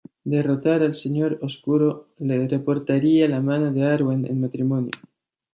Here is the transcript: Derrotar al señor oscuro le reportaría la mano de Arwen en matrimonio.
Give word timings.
Derrotar 0.23 0.81
al 0.81 0.95
señor 0.95 1.37
oscuro 1.43 2.07
le 2.17 2.47
reportaría 2.47 3.27
la 3.29 3.39
mano 3.39 3.71
de 3.71 3.83
Arwen 3.85 4.25
en 4.25 4.41
matrimonio. 4.41 4.89